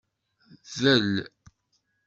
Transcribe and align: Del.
Del. 0.79 1.11